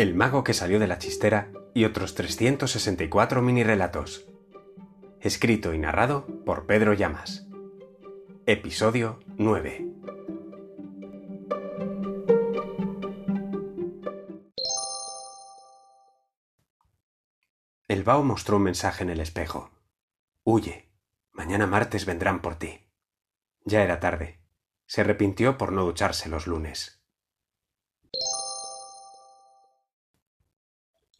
El 0.00 0.14
mago 0.14 0.44
que 0.44 0.54
salió 0.54 0.78
de 0.78 0.86
la 0.86 0.96
chistera 0.96 1.52
y 1.74 1.84
otros 1.84 2.14
364 2.14 3.42
mini 3.42 3.62
relatos. 3.62 4.24
Escrito 5.20 5.74
y 5.74 5.78
narrado 5.78 6.24
por 6.46 6.64
Pedro 6.64 6.94
Llamas. 6.94 7.46
Episodio 8.46 9.20
9. 9.36 9.86
El 17.86 18.02
Bao 18.02 18.22
mostró 18.22 18.56
un 18.56 18.62
mensaje 18.62 19.04
en 19.04 19.10
el 19.10 19.20
espejo. 19.20 19.70
Huye. 20.44 20.88
Mañana 21.32 21.66
martes 21.66 22.06
vendrán 22.06 22.40
por 22.40 22.54
ti. 22.54 22.88
Ya 23.66 23.82
era 23.82 24.00
tarde. 24.00 24.40
Se 24.86 25.02
arrepintió 25.02 25.58
por 25.58 25.72
no 25.72 25.84
ducharse 25.84 26.30
los 26.30 26.46
lunes. 26.46 26.99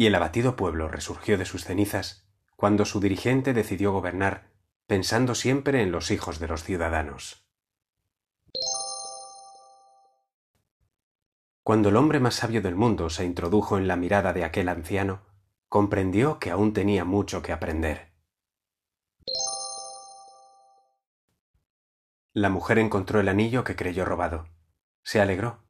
Y 0.00 0.06
el 0.06 0.14
abatido 0.14 0.56
pueblo 0.56 0.88
resurgió 0.88 1.36
de 1.36 1.44
sus 1.44 1.64
cenizas 1.64 2.26
cuando 2.56 2.86
su 2.86 3.00
dirigente 3.00 3.52
decidió 3.52 3.92
gobernar 3.92 4.50
pensando 4.86 5.34
siempre 5.34 5.82
en 5.82 5.92
los 5.92 6.10
hijos 6.10 6.38
de 6.38 6.48
los 6.48 6.64
ciudadanos. 6.64 7.46
Cuando 11.62 11.90
el 11.90 11.96
hombre 11.96 12.18
más 12.18 12.36
sabio 12.36 12.62
del 12.62 12.76
mundo 12.76 13.10
se 13.10 13.26
introdujo 13.26 13.76
en 13.76 13.88
la 13.88 13.96
mirada 13.96 14.32
de 14.32 14.44
aquel 14.44 14.70
anciano, 14.70 15.20
comprendió 15.68 16.38
que 16.38 16.50
aún 16.50 16.72
tenía 16.72 17.04
mucho 17.04 17.42
que 17.42 17.52
aprender. 17.52 18.14
La 22.32 22.48
mujer 22.48 22.78
encontró 22.78 23.20
el 23.20 23.28
anillo 23.28 23.64
que 23.64 23.76
creyó 23.76 24.06
robado. 24.06 24.48
Se 25.02 25.20
alegró, 25.20 25.62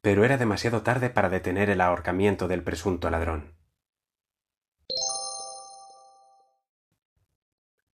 pero 0.00 0.24
era 0.24 0.36
demasiado 0.36 0.82
tarde 0.82 1.10
para 1.10 1.28
detener 1.28 1.70
el 1.70 1.80
ahorcamiento 1.80 2.48
del 2.48 2.64
presunto 2.64 3.08
ladrón. 3.08 3.57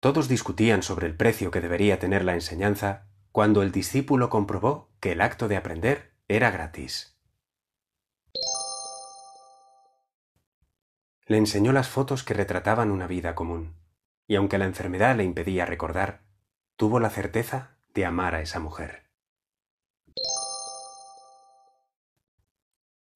Todos 0.01 0.27
discutían 0.27 0.81
sobre 0.81 1.05
el 1.05 1.15
precio 1.15 1.51
que 1.51 1.61
debería 1.61 1.99
tener 1.99 2.25
la 2.25 2.33
enseñanza 2.33 3.05
cuando 3.31 3.61
el 3.61 3.71
discípulo 3.71 4.31
comprobó 4.31 4.89
que 4.99 5.11
el 5.11 5.21
acto 5.21 5.47
de 5.47 5.57
aprender 5.57 6.15
era 6.27 6.49
gratis. 6.49 7.15
Le 11.27 11.37
enseñó 11.37 11.71
las 11.71 11.87
fotos 11.87 12.23
que 12.23 12.33
retrataban 12.33 12.89
una 12.89 13.05
vida 13.05 13.35
común, 13.35 13.75
y 14.27 14.35
aunque 14.37 14.57
la 14.57 14.65
enfermedad 14.65 15.15
le 15.15 15.23
impedía 15.23 15.67
recordar, 15.67 16.23
tuvo 16.77 16.99
la 16.99 17.11
certeza 17.11 17.77
de 17.93 18.03
amar 18.03 18.33
a 18.33 18.41
esa 18.41 18.59
mujer. 18.59 19.03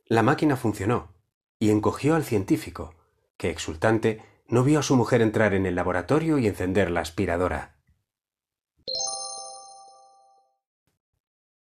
La 0.05 0.22
máquina 0.22 0.55
funcionó 0.55 1.16
y 1.58 1.72
encogió 1.72 2.14
al 2.14 2.23
científico, 2.23 2.94
que 3.38 3.49
exultante 3.49 4.34
no 4.47 4.63
vio 4.63 4.79
a 4.79 4.83
su 4.83 4.95
mujer 4.95 5.21
entrar 5.21 5.53
en 5.53 5.65
el 5.65 5.75
laboratorio 5.75 6.38
y 6.38 6.47
encender 6.47 6.91
la 6.91 7.01
aspiradora. 7.01 7.75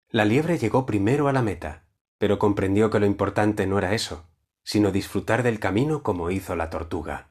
La 0.08 0.24
liebre 0.24 0.58
llegó 0.58 0.86
primero 0.86 1.28
a 1.28 1.32
la 1.32 1.42
meta, 1.42 1.86
pero 2.18 2.38
comprendió 2.38 2.90
que 2.90 3.00
lo 3.00 3.06
importante 3.06 3.66
no 3.66 3.78
era 3.78 3.94
eso, 3.94 4.28
sino 4.62 4.92
disfrutar 4.92 5.42
del 5.42 5.58
camino 5.58 6.02
como 6.02 6.30
hizo 6.30 6.54
la 6.54 6.70
tortuga. 6.70 7.30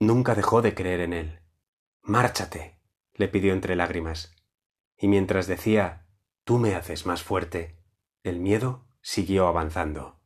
Nunca 0.00 0.34
dejó 0.34 0.62
de 0.62 0.74
creer 0.74 1.00
en 1.00 1.12
él. 1.12 1.40
Márchate, 2.00 2.80
le 3.14 3.28
pidió 3.28 3.52
entre 3.52 3.76
lágrimas. 3.76 4.34
Y 4.96 5.08
mientras 5.08 5.46
decía, 5.46 6.08
tú 6.44 6.58
me 6.58 6.74
haces 6.74 7.06
más 7.06 7.22
fuerte, 7.22 7.78
el 8.22 8.40
miedo 8.40 8.86
siguió 9.00 9.46
avanzando. 9.46 10.21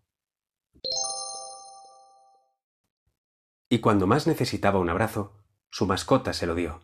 Y 3.69 3.81
cuando 3.81 4.07
más 4.07 4.27
necesitaba 4.27 4.79
un 4.79 4.89
abrazo, 4.89 5.35
su 5.71 5.87
mascota 5.87 6.33
se 6.33 6.47
lo 6.47 6.55
dio. 6.55 6.83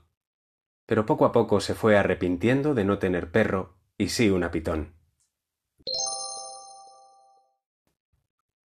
Pero 0.86 1.06
poco 1.06 1.24
a 1.24 1.32
poco 1.32 1.60
se 1.60 1.74
fue 1.74 1.96
arrepintiendo 1.96 2.74
de 2.74 2.84
no 2.84 2.98
tener 2.98 3.30
perro 3.30 3.76
y 3.96 4.08
sí 4.08 4.30
una 4.30 4.50
pitón. 4.50 4.94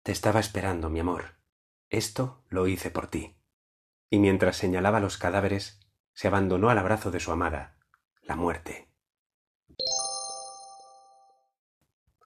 Te 0.04 0.12
estaba 0.12 0.40
esperando, 0.40 0.90
mi 0.90 1.00
amor. 1.00 1.36
Esto 1.90 2.44
lo 2.50 2.68
hice 2.68 2.90
por 2.90 3.08
ti 3.08 3.40
y 4.10 4.20
mientras 4.20 4.58
señalaba 4.58 5.00
los 5.00 5.18
cadáveres, 5.18 5.80
se 6.14 6.28
abandonó 6.28 6.70
al 6.70 6.78
abrazo 6.78 7.12
de 7.12 7.20
su 7.20 7.32
amada, 7.32 7.78
la 8.22 8.36
muerte. 8.36 8.90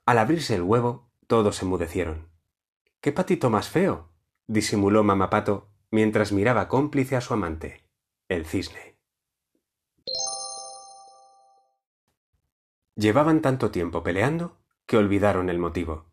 Al 0.06 0.18
abrirse 0.18 0.56
el 0.56 0.62
huevo, 0.64 1.10
todos 1.28 1.62
enmudecieron. 1.62 2.30
¡Qué 3.02 3.12
patito 3.12 3.50
más 3.50 3.70
feo! 3.70 4.10
disimuló 4.48 5.04
Mamapato 5.04 5.73
mientras 5.94 6.32
miraba 6.32 6.70
cómplice 6.70 7.16
a 7.16 7.22
su 7.22 7.36
amante, 7.36 7.88
el 8.28 8.48
cisne. 8.48 8.98
Llevaban 12.96 13.44
tanto 13.44 13.70
tiempo 13.70 14.02
peleando 14.02 14.58
que 14.88 14.98
olvidaron 14.98 15.52
el 15.52 15.60
motivo. 15.60 16.12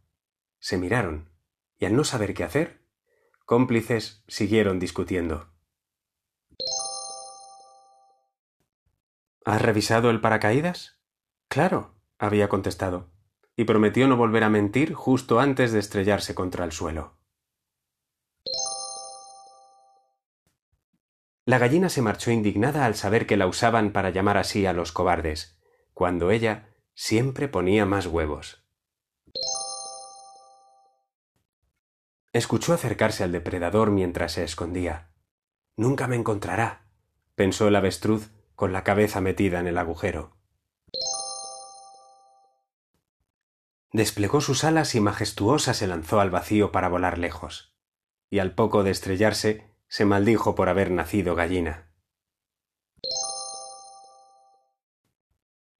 Se 0.59 0.77
miraron, 0.77 1.31
y 1.79 1.87
al 1.87 1.97
no 1.97 2.05
saber 2.05 2.35
qué 2.35 2.45
hacer, 2.45 2.85
cómplices 3.47 4.23
siguieron 4.29 4.79
discutiendo. 4.79 5.51
¿Has 9.47 9.62
revisado 9.62 10.11
el 10.11 10.21
paracaídas? 10.21 11.01
Claro, 11.49 11.95
había 12.19 12.51
contestado, 12.51 13.11
y 13.57 13.65
prometió 13.65 14.09
no 14.09 14.19
volver 14.19 14.45
a 14.45 14.51
mentir 14.51 14.93
justo 14.93 15.41
antes 15.41 15.73
de 15.73 15.79
estrellarse 15.79 16.35
contra 16.35 16.67
el 16.67 16.73
suelo. 16.73 17.19
La 21.45 21.59
gallina 21.59 21.89
se 21.89 22.03
marchó 22.03 22.31
indignada 22.31 22.84
al 22.84 22.95
saber 22.95 23.27
que 23.27 23.37
la 23.37 23.47
usaban 23.47 23.93
para 23.93 24.11
llamar 24.11 24.37
así 24.37 24.67
a 24.67 24.73
los 24.73 24.93
cobardes, 24.93 25.59
cuando 25.95 26.31
ella 26.31 26.75
siempre 26.95 27.49
ponía 27.49 27.87
más 27.87 28.06
huevos. 28.06 28.65
Escuchó 32.33 32.75
acercarse 32.75 33.25
al 33.25 33.33
depredador 33.33 33.91
mientras 33.91 34.33
se 34.33 34.45
escondía. 34.45 35.11
Nunca 35.77 36.06
me 36.06 36.17
encontrará, 36.17 36.87
pensó 37.34 37.67
el 37.69 37.77
avestruz 37.77 38.31
con 38.55 38.73
la 38.73 38.84
cabeza 38.84 39.21
metida 39.21 39.59
en 39.59 39.67
el 39.67 39.79
agujero. 39.79 40.37
Desplegó 43.93 44.41
sus 44.41 44.62
alas 44.62 44.95
y 44.95 45.00
majestuosa 45.00 45.75
se 45.75 45.89
lanzó 45.89 46.21
al 46.21 46.31
vacío 46.31 46.71
para 46.71 46.89
volar 46.89 47.19
lejos, 47.19 47.75
y 48.29 48.39
al 48.39 48.55
poco 48.55 48.84
de 48.84 48.93
estrellarse 48.93 49.69
se 49.91 50.05
maldijo 50.05 50.55
por 50.55 50.69
haber 50.69 50.93
nacido 50.93 51.34
gallina. 51.34 51.93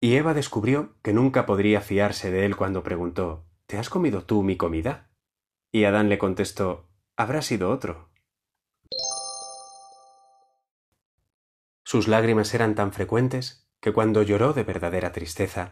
Y 0.00 0.16
Eva 0.16 0.34
descubrió 0.34 0.97
que 1.03 1.12
nunca 1.12 1.47
podría 1.47 1.81
fiarse 1.81 2.31
de 2.32 2.44
él 2.44 2.56
cuando 2.56 2.82
preguntó 2.82 3.47
¿Te 3.66 3.78
has 3.78 3.88
comido 3.88 4.25
tú 4.25 4.43
mi 4.43 4.56
comida? 4.56 5.10
Y 5.70 5.84
Adán 5.84 6.09
le 6.09 6.19
contestó 6.19 6.88
Habrá 7.16 7.41
sido 7.41 7.70
otro. 7.70 8.10
Sus 11.84 12.09
lágrimas 12.09 12.53
eran 12.53 12.75
tan 12.75 12.93
frecuentes 12.93 13.70
que 13.81 13.93
cuando 13.93 14.22
lloró 14.22 14.53
de 14.53 14.65
verdadera 14.65 15.12
tristeza, 15.12 15.70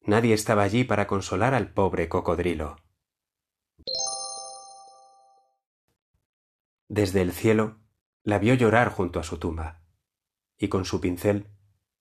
nadie 0.00 0.34
estaba 0.34 0.62
allí 0.62 0.84
para 0.84 1.06
consolar 1.06 1.52
al 1.52 1.72
pobre 1.72 2.08
cocodrilo. 2.08 2.76
Desde 6.96 7.22
el 7.22 7.32
cielo 7.32 7.80
la 8.22 8.38
vio 8.38 8.54
llorar 8.54 8.88
junto 8.88 9.18
a 9.18 9.24
su 9.24 9.38
tumba, 9.38 9.82
y 10.56 10.68
con 10.68 10.84
su 10.84 11.00
pincel 11.00 11.48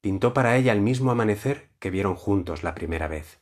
pintó 0.02 0.36
para 0.36 0.56
ella 0.56 0.72
el 0.72 0.81
mismo 0.81 1.10
amanecer 1.10 1.72
que 1.80 1.90
vieron 1.90 2.13
juntos 2.13 2.62
la 2.62 2.75
primera 2.75 3.07
vez. 3.07 3.42